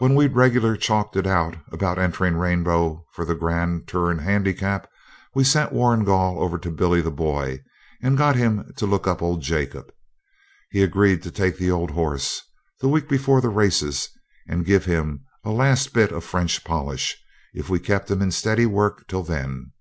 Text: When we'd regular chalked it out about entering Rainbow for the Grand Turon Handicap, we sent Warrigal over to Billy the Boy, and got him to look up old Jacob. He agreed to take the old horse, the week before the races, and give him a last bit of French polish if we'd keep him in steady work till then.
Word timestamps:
When 0.00 0.14
we'd 0.14 0.36
regular 0.36 0.76
chalked 0.76 1.16
it 1.16 1.26
out 1.26 1.56
about 1.72 1.98
entering 1.98 2.36
Rainbow 2.36 3.06
for 3.14 3.24
the 3.24 3.34
Grand 3.34 3.86
Turon 3.86 4.18
Handicap, 4.20 4.86
we 5.34 5.44
sent 5.44 5.72
Warrigal 5.72 6.36
over 6.38 6.58
to 6.58 6.70
Billy 6.70 7.00
the 7.00 7.10
Boy, 7.10 7.60
and 8.02 8.18
got 8.18 8.36
him 8.36 8.70
to 8.76 8.84
look 8.84 9.06
up 9.06 9.22
old 9.22 9.40
Jacob. 9.40 9.90
He 10.70 10.82
agreed 10.82 11.22
to 11.22 11.30
take 11.30 11.56
the 11.56 11.70
old 11.70 11.92
horse, 11.92 12.42
the 12.82 12.88
week 12.88 13.08
before 13.08 13.40
the 13.40 13.48
races, 13.48 14.10
and 14.46 14.62
give 14.66 14.84
him 14.84 15.24
a 15.42 15.48
last 15.52 15.94
bit 15.94 16.12
of 16.12 16.22
French 16.22 16.62
polish 16.62 17.16
if 17.54 17.70
we'd 17.70 17.82
keep 17.86 18.10
him 18.10 18.20
in 18.20 18.32
steady 18.32 18.66
work 18.66 19.06
till 19.08 19.22
then. 19.22 19.72